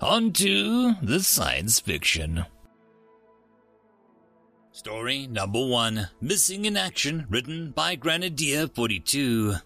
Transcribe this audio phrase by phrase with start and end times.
[0.00, 2.46] On to the science fiction.
[4.72, 9.56] Story number one Missing in Action, written by Grenadier 42.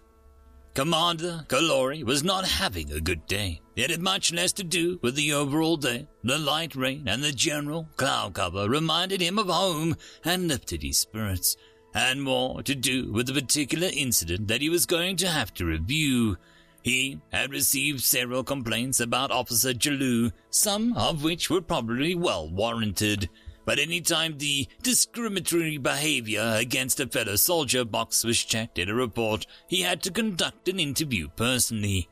[0.73, 3.61] Commander Kalori was not having a good day.
[3.77, 6.09] It had much less to do with the overall day.
[6.25, 9.95] The light rain and the general cloud cover reminded him of home
[10.25, 11.55] and lifted his spirits,
[11.93, 15.65] and more to do with the particular incident that he was going to have to
[15.65, 16.35] review.
[16.85, 23.27] He had received several complaints about Officer Jalou, some of which were probably well warranted.
[23.65, 28.93] But any time the discriminatory behavior against a fellow soldier box was checked in a
[28.93, 32.07] report, he had to conduct an interview personally.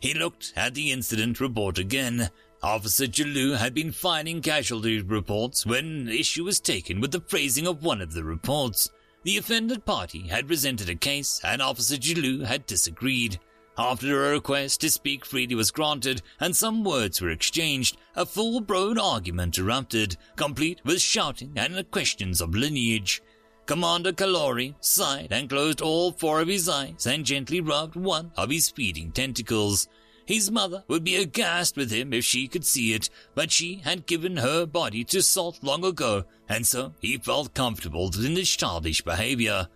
[0.00, 2.30] He looked at the incident report again.
[2.62, 7.84] Officer Jalou had been filing casualty reports when issue was taken with the phrasing of
[7.84, 8.88] one of the reports.
[9.24, 13.38] The offended party had presented a case and Officer Jalou had disagreed.
[13.80, 18.98] After a request to speak freely was granted and some words were exchanged, a full-blown
[18.98, 23.22] argument erupted, complete with shouting and questions of lineage.
[23.64, 28.50] Commander Kalori sighed and closed all four of his eyes and gently rubbed one of
[28.50, 29.88] his feeding tentacles.
[30.26, 34.04] His mother would be aghast with him if she could see it, but she had
[34.04, 39.00] given her body to Salt long ago, and so he felt comfortable in his childish
[39.00, 39.68] behavior.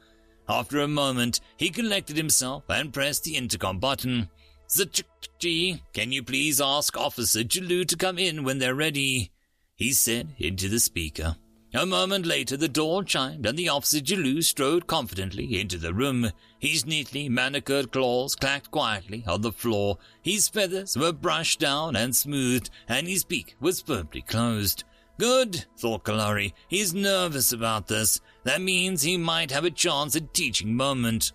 [0.49, 4.29] After a moment, he collected himself and pressed the intercom button.
[4.69, 9.31] Zachchi, can you please ask Officer Jalou to come in when they're ready?
[9.77, 11.37] He said into the speaker.
[11.77, 16.31] A moment later, the door chimed and the officer Jalou strode confidently into the room.
[16.61, 19.99] His neatly manicured claws clacked quietly on the floor.
[20.23, 24.85] His feathers were brushed down and smoothed, and his beak was firmly closed.
[25.19, 26.53] Good, thought Kalari.
[26.69, 28.21] He's nervous about this.
[28.45, 31.33] That means he might have a chance at teaching moment.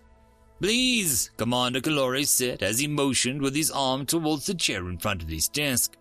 [0.60, 5.22] Please, Commander Kalori said as he motioned with his arm towards the chair in front
[5.22, 5.96] of his desk.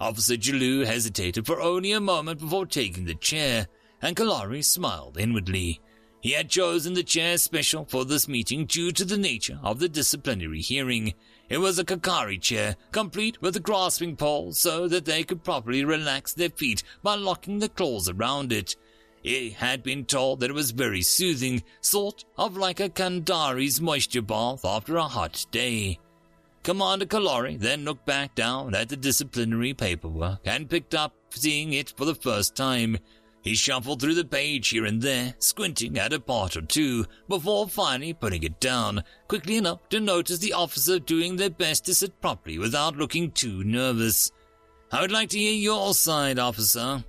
[0.00, 3.66] Officer Jalou hesitated for only a moment before taking the chair,
[4.00, 5.80] and Kalari smiled inwardly.
[6.20, 9.88] He had chosen the chair special for this meeting due to the nature of the
[9.88, 11.14] disciplinary hearing.
[11.48, 15.84] It was a Kakari chair, complete with a grasping pole so that they could properly
[15.84, 18.76] relax their feet by locking the claws around it.
[19.22, 24.22] He had been told that it was very soothing, sort of like a Kandari's moisture
[24.22, 26.00] bath after a hot day.
[26.64, 31.94] Commander Kalori then looked back down at the disciplinary paperwork and picked up seeing it
[31.96, 32.98] for the first time.
[33.42, 37.68] He shuffled through the page here and there, squinting at a part or two, before
[37.68, 42.20] finally putting it down, quickly enough to notice the officer doing their best to sit
[42.20, 44.30] properly without looking too nervous.
[44.92, 47.02] I would like to hear your side, officer,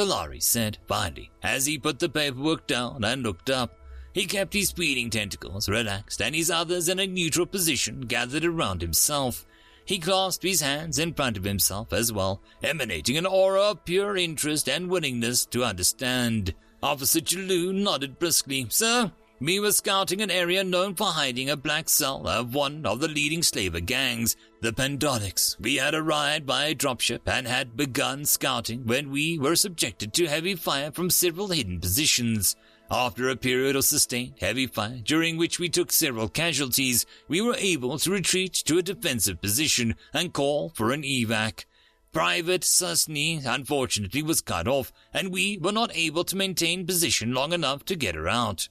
[0.00, 3.76] Kalari said finally, as he put the paperwork down and looked up.
[4.14, 8.80] He kept his feeding tentacles relaxed and his others in a neutral position gathered around
[8.80, 9.46] himself.
[9.84, 14.16] He clasped his hands in front of himself as well, emanating an aura of pure
[14.16, 16.54] interest and willingness to understand.
[16.82, 18.64] Officer Jalou nodded briskly.
[18.70, 23.00] Sir, we were scouting an area known for hiding a black cell of one of
[23.00, 25.58] the leading slaver gangs, the Pandonics.
[25.58, 30.26] We had arrived by a dropship and had begun scouting when we were subjected to
[30.26, 32.54] heavy fire from several hidden positions.
[32.90, 37.56] After a period of sustained heavy fire, during which we took several casualties, we were
[37.56, 41.64] able to retreat to a defensive position and call for an evac.
[42.12, 47.54] Private Susney, unfortunately, was cut off, and we were not able to maintain position long
[47.54, 48.68] enough to get her out.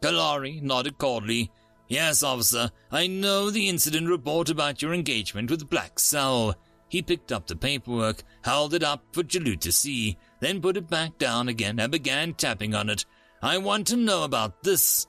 [0.00, 1.50] Kalari nodded coldly.
[1.88, 6.56] Yes, officer, I know the incident report about your engagement with Black Cell.
[6.88, 10.88] He picked up the paperwork, held it up for Jalou to see, then put it
[10.88, 13.04] back down again and began tapping on it.
[13.42, 15.06] I want to know about this.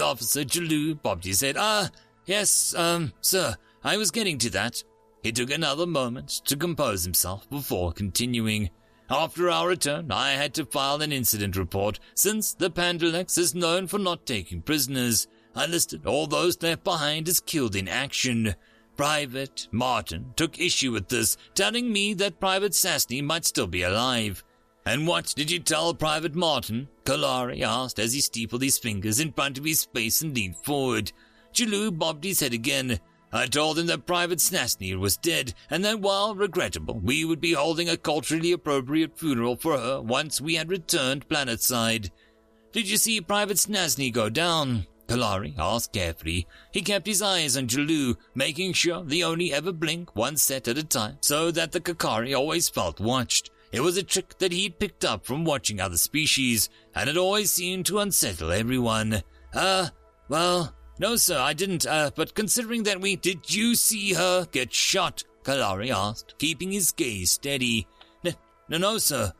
[0.00, 1.56] Officer Jalou bobbed his head.
[1.58, 1.88] Ah,
[2.26, 4.82] yes, um, sir, I was getting to that.
[5.22, 8.70] He took another moment to compose himself before continuing.
[9.10, 13.86] After our return, I had to file an incident report, since the Pandalex is known
[13.86, 15.26] for not taking prisoners.
[15.54, 18.54] I listed all those left behind as killed in action.
[18.98, 24.44] Private Martin took issue with this, telling me that Private Sassney might still be alive.
[24.84, 26.88] And what did you tell Private Martin?
[27.04, 31.12] Kalari asked as he steepled his fingers in front of his face and leaned forward.
[31.54, 33.00] Jalou bobbed his head again.
[33.32, 37.52] I told him that Private Snasny was dead, and that while regrettable, we would be
[37.52, 42.10] holding a culturally appropriate funeral for her once we had returned planetside.
[42.72, 44.86] Did you see Private Snasny go down?
[45.08, 46.46] Kalari asked carefully.
[46.72, 50.78] He kept his eyes on Jalu, making sure they only ever blink one set at
[50.78, 53.50] a time, so that the Kakari always felt watched.
[53.72, 57.50] It was a trick that he'd picked up from watching other species, and it always
[57.50, 59.22] seemed to unsettle everyone.
[59.52, 59.88] Uh,
[60.28, 63.16] well, no, sir, I didn't, uh, but considering that we.
[63.16, 65.24] Did you see her get shot?
[65.44, 67.86] Kalari asked, keeping his gaze steady.
[68.22, 69.32] No, no, sir.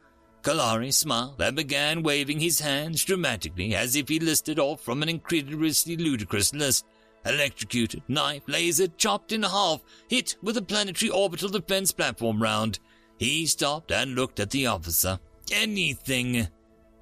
[0.43, 5.09] Kalari smiled and began waving his hands dramatically as if he listed off from an
[5.11, 6.87] incredulously ludicrous list.
[7.27, 12.79] Electrocuted, knife, laser, chopped in half, hit with a planetary orbital defense platform round.
[13.19, 15.19] He stopped and looked at the officer.
[15.53, 16.49] Anything.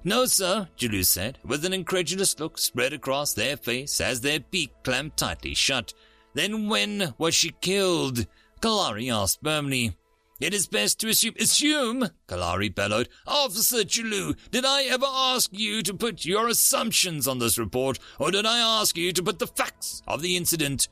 [0.07, 4.71] No, sir, Jalu said, with an incredulous look spread across their face as their beak
[4.81, 5.93] clamped tightly shut.
[6.33, 8.25] Then when was she killed?
[8.61, 9.97] Kalari asked firmly.
[10.39, 11.33] It is best to assume.
[11.37, 12.09] Assume?
[12.29, 13.09] Kalari bellowed.
[13.27, 18.31] Officer Jalu, did I ever ask you to put your assumptions on this report, or
[18.31, 20.87] did I ask you to put the facts of the incident?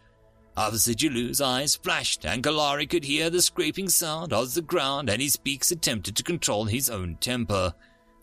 [0.57, 5.21] Officer Jalu's eyes flashed, and Kalari could hear the scraping sound of the ground, and
[5.21, 7.73] his beaks attempted to control his own temper.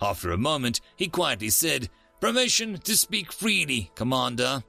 [0.03, 1.89] After a moment, he quietly said,
[2.21, 4.65] Permission to speak freely, Commander.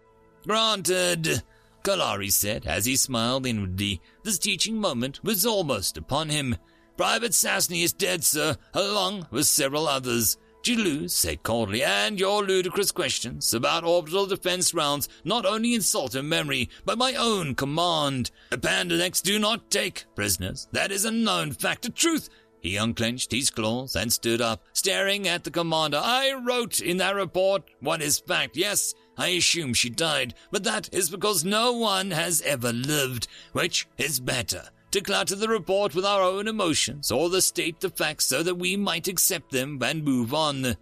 [0.45, 1.41] Granted,
[1.83, 3.99] Kalari said as he smiled inwardly.
[4.23, 6.55] This teaching moment was almost upon him.
[6.97, 10.37] Private Sasny is dead, sir, along with several others.
[10.63, 16.23] Jilu said coldly, and your ludicrous questions about orbital defense rounds not only insult her
[16.23, 18.31] memory, but my own command.
[18.51, 20.69] The Pandalex do not take prisoners.
[20.71, 22.29] That is a known fact, a truth.
[22.63, 26.01] He unclenched his claws and stood up, staring at the commander.
[26.01, 28.55] I wrote in that report what is fact.
[28.55, 33.85] Yes, I assume she died, but that is because no one has ever lived, which
[33.97, 38.27] is better to clutter the report with our own emotions or the state the facts
[38.27, 40.77] so that we might accept them and move on.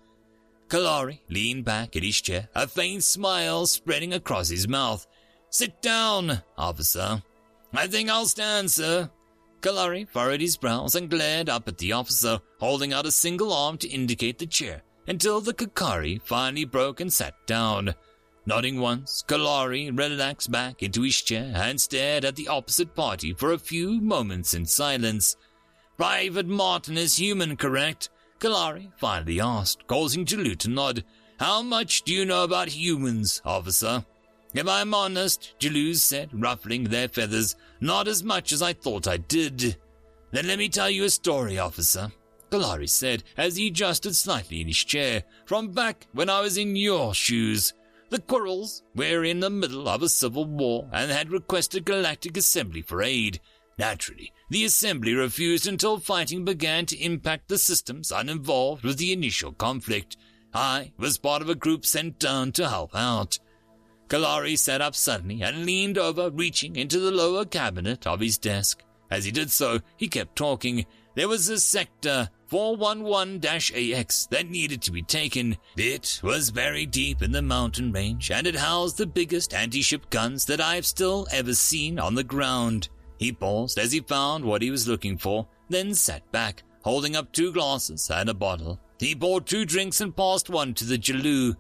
[0.68, 5.07] Kalari leaned back in his chair, a faint smile spreading across his mouth.
[5.50, 7.24] Sit down, officer.
[7.74, 9.10] I think I'll stand, sir.
[9.62, 13.78] Kalari furrowed his brows and glared up at the officer, holding out a single arm
[13.78, 17.94] to indicate the chair, until the Kakari finally broke and sat down.
[18.48, 23.52] Nodding once, Kalari relaxed back into his chair and stared at the opposite party for
[23.52, 25.38] a few moments in silence.
[25.96, 28.10] Private Martin is human, correct?
[28.40, 31.04] Kalari finally asked, causing Jalu to nod.
[31.40, 34.06] How much do you know about humans, officer?
[34.53, 39.18] If I'm honest, Jalu said, ruffling their feathers, not as much as I thought I
[39.18, 39.77] did.
[40.31, 42.12] Then let me tell you a story, officer.
[42.51, 46.75] Kalari said as he adjusted slightly in his chair, from back when I was in
[46.75, 47.74] your shoes.
[48.09, 52.81] The Quirrells were in the middle of a civil war and had requested Galactic Assembly
[52.81, 53.39] for aid.
[53.80, 59.53] Naturally, the Assembly refused until fighting began to impact the systems uninvolved with the initial
[59.53, 60.18] conflict.
[60.53, 63.39] I was part of a group sent down to help out.
[64.12, 68.84] Kalari sat up suddenly and leaned over, reaching into the lower cabinet of his desk.
[69.10, 70.86] As he did so, he kept talking.
[71.16, 75.56] There was a sector 411-AX that needed to be taken.
[75.78, 80.44] It was very deep in the mountain range, and it housed the biggest anti-ship guns
[80.48, 82.90] that I've still ever seen on the ground.
[83.18, 87.31] He paused as he found what he was looking for, then sat back, holding up
[87.31, 88.78] two glasses and a bottle.
[89.00, 91.56] He poured two drinks and passed one to the Jalu.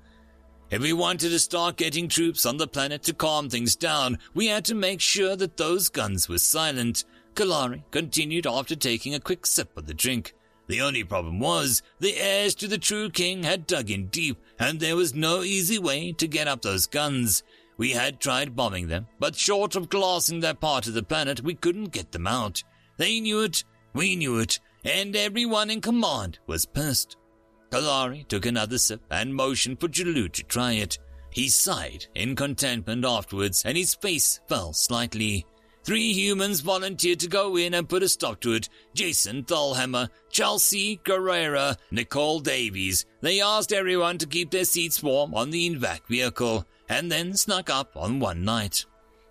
[0.71, 4.47] If we wanted to start getting troops on the planet to calm things down, we
[4.47, 7.03] had to make sure that those guns were silent.
[7.35, 10.33] Kalari continued after taking a quick sip of the drink.
[10.67, 14.79] The only problem was, the heirs to the true king had dug in deep, and
[14.79, 17.43] there was no easy way to get up those guns.
[17.75, 21.53] We had tried bombing them, but short of glassing that part of the planet, we
[21.53, 22.63] couldn't get them out.
[22.95, 27.17] They knew it, we knew it, and everyone in command was pissed.
[27.71, 30.99] Kalari took another sip and motioned for Jalu to try it.
[31.29, 35.45] He sighed in contentment afterwards, and his face fell slightly.
[35.83, 38.67] Three humans volunteered to go in and put a stop to it.
[38.93, 43.05] Jason Thalhammer, Chelsea Guerrera, Nicole Davies.
[43.21, 47.69] They asked everyone to keep their seats warm on the evac vehicle, and then snuck
[47.69, 48.85] up on one night.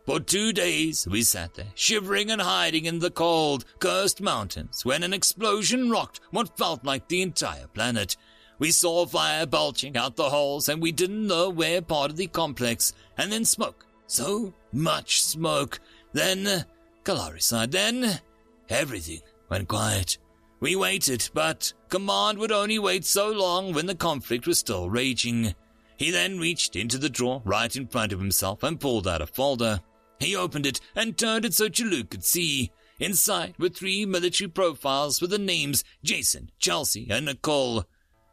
[0.07, 5.05] For two days we sat there, shivering and hiding in the cold, cursed mountains, when
[5.05, 8.17] an explosion rocked what felt like the entire planet.
[8.61, 12.29] We saw fire belching out the holes, and we didn't know where part of the
[12.29, 13.87] complex, and then smoke.
[14.07, 15.81] So much smoke
[16.13, 16.67] then,
[17.05, 17.73] Kalari sighed.
[17.73, 18.21] Then,
[18.69, 20.19] everything went quiet.
[20.61, 25.55] We waited, but Command would only wait so long when the conflict was still raging.
[25.97, 29.27] He then reached into the drawer right in front of himself and pulled out a
[29.27, 29.81] folder.
[30.19, 32.73] He opened it and turned it so Chelou could see.
[32.99, 37.87] Inside were three military profiles with the names Jason, Chelsea, and Nicole.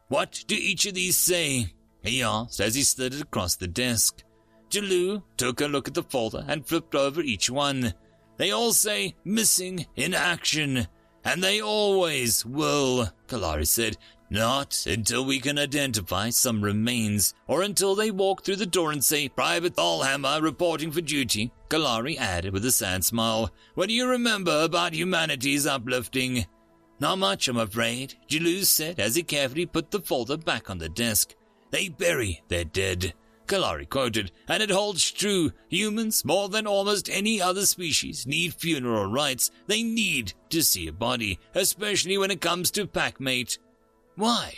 [0.08, 1.74] What do each of these say?
[2.02, 4.22] He asked as he slid it across the desk.
[4.70, 7.92] Chelou took a look at the folder and flipped over each one.
[8.38, 10.86] They all say missing in action,
[11.24, 13.98] and they always will, Kalari said.
[14.30, 19.02] Not until we can identify some remains, or until they walk through the door and
[19.02, 23.50] say, Private Thalhammer reporting for duty, Kalari added with a sad smile.
[23.74, 26.46] What do you remember about humanity's uplifting?
[27.00, 30.88] Not much, I'm afraid, Chelou said as he carefully put the folder back on the
[30.88, 31.34] desk.
[31.70, 33.14] They bury their dead.
[33.46, 35.52] Kalari quoted, and it holds true.
[35.70, 39.50] Humans, more than almost any other species, need funeral rites.
[39.66, 43.58] They need to see a body, especially when it comes to packmate.
[44.16, 44.52] Why?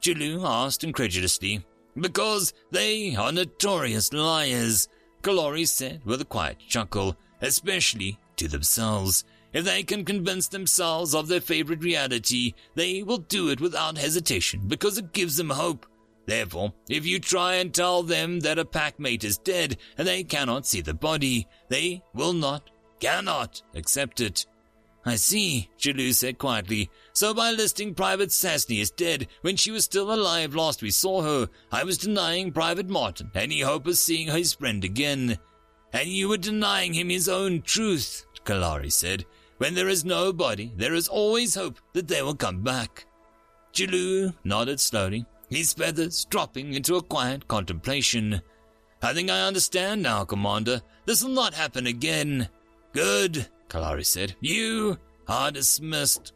[0.00, 1.64] Chelou asked incredulously.
[1.98, 4.86] Because they are notorious liars,
[5.22, 9.24] Kalari said with a quiet chuckle, especially to themselves.
[9.56, 14.60] If they can convince themselves of their favorite reality, they will do it without hesitation
[14.68, 15.86] because it gives them hope.
[16.26, 20.66] Therefore, if you try and tell them that a packmate is dead and they cannot
[20.66, 22.68] see the body, they will not,
[23.00, 24.44] cannot accept it.
[25.06, 26.90] I see, Chelou said quietly.
[27.14, 31.22] So by listing Private Sassney as dead when she was still alive last we saw
[31.22, 35.38] her, I was denying Private Martin any hope of seeing his friend again.
[35.94, 39.24] And you were denying him his own truth, Kalari said.
[39.58, 43.06] When there is no body, there is always hope that they will come back.
[43.72, 48.40] Chelou nodded slowly his feathers dropping into a quiet contemplation.
[49.02, 50.82] I think I understand now, Commander.
[51.04, 52.48] This will not happen again.
[52.92, 54.34] Good, Kalari said.
[54.40, 54.98] You
[55.28, 56.32] are dismissed.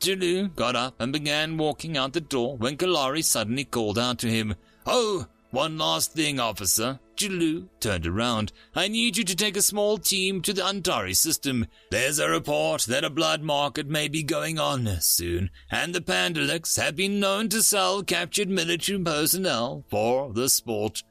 [0.00, 4.28] Chelou got up and began walking out the door when Kalari suddenly called out to
[4.28, 4.54] him,
[4.86, 6.98] Oh, one last thing, officer.
[7.16, 8.52] Chelou turned around.
[8.74, 11.66] I need you to take a small team to the Antari system.
[11.90, 16.80] There's a report that a blood market may be going on soon, and the Pandalix
[16.80, 21.04] have been known to sell captured military personnel for the sport.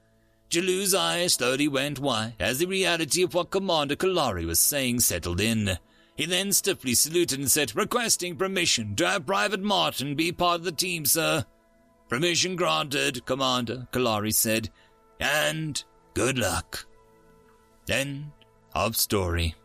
[0.49, 5.39] Chelou's eyes slowly went wide as the reality of what Commander Kalari was saying settled
[5.39, 5.77] in.
[6.17, 10.65] He then stiffly saluted and said, Requesting permission to have Private Martin be part of
[10.65, 11.45] the team, sir.
[12.11, 14.69] Permission granted, Commander, Kalari said,
[15.21, 15.81] and
[16.13, 16.85] good luck.
[17.89, 18.33] End
[18.75, 19.55] of story.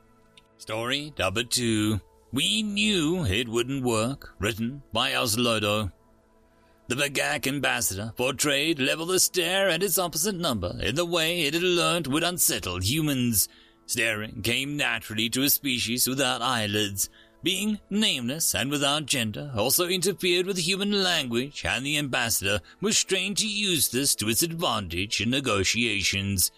[0.57, 2.01] Story number two.
[2.33, 5.91] We knew it wouldn't work, written by Oslodo.
[6.87, 11.55] The Vagak ambassador portrayed level the stare at its opposite number in the way it
[11.55, 13.49] had learned would unsettle humans.
[13.87, 17.11] Staring came naturally to a species without eyelids,
[17.47, 23.37] being nameless and without gender, also interfered with human language, and the ambassador was trained
[23.37, 26.51] to use this to its advantage in negotiations.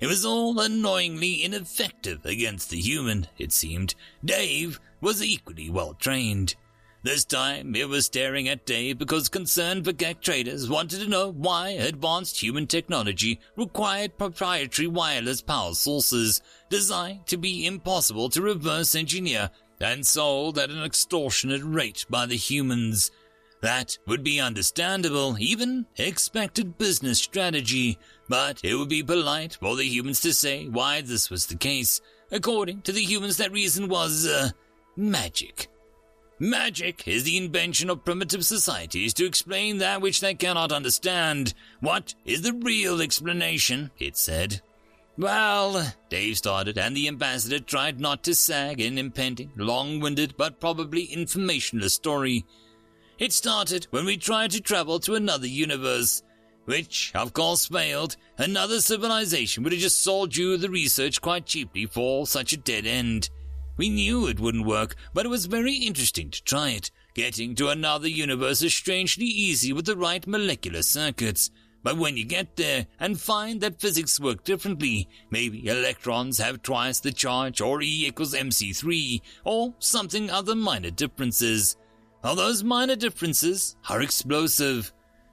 [0.00, 3.94] It was all annoyingly ineffective against the human, it seemed.
[4.24, 6.56] Dave was equally well trained.
[7.04, 11.70] This time it was staring at Dave because concerned Vagak traders wanted to know why
[11.70, 19.50] advanced human technology required proprietary wireless power sources designed to be impossible to reverse engineer
[19.82, 23.10] and sold at an extortionate rate by the humans.
[23.60, 27.98] That would be understandable, even expected business strategy,
[28.28, 32.00] but it would be polite for the humans to say why this was the case.
[32.32, 34.50] According to the humans, that reason was, uh,
[34.96, 35.68] magic.
[36.38, 41.54] Magic is the invention of primitive societies to explain that which they cannot understand.
[41.78, 43.92] What is the real explanation?
[44.00, 44.60] It said.
[45.18, 51.06] Well, Dave started, and the ambassador tried not to sag an impending, long-winded, but probably
[51.06, 52.46] informationless story.
[53.18, 56.22] It started when we tried to travel to another universe,
[56.64, 58.16] which, of course, failed.
[58.38, 62.86] Another civilization would have just sold you the research quite cheaply for such a dead
[62.86, 63.28] end.
[63.76, 66.90] We knew it wouldn't work, but it was very interesting to try it.
[67.14, 71.50] Getting to another universe is strangely easy with the right molecular circuits.
[71.82, 77.00] But when you get there and find that physics work differently, maybe electrons have twice
[77.00, 81.76] the charge or E equals mc3 or something other minor differences.
[82.22, 84.92] All those minor differences are explosive.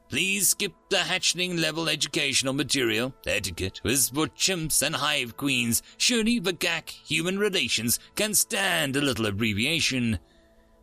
[0.10, 3.14] Please skip the hatchling level educational material.
[3.28, 5.84] Etiquette is for chimps and hive queens.
[5.98, 10.18] Surely Vagak human relations can stand a little abbreviation.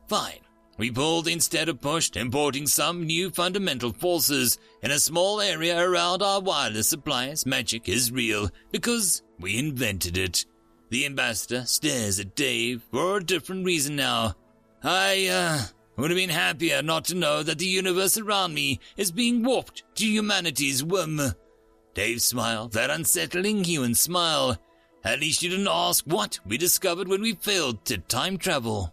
[0.06, 0.45] Fine.
[0.78, 4.58] We pulled instead of pushed, importing some new fundamental forces.
[4.82, 10.44] In a small area around our wireless supplies, magic is real because we invented it.
[10.90, 14.34] The ambassador stares at Dave for a different reason now.
[14.82, 15.62] I, uh,
[15.96, 19.82] would have been happier not to know that the universe around me is being warped
[19.96, 21.20] to humanity's whim.
[21.94, 24.58] Dave smiled, that unsettling human smile.
[25.02, 28.92] At least you didn't ask what we discovered when we failed to time travel.